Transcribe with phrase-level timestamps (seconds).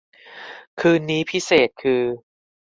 [0.79, 2.03] คืนนี้พิเศษคือ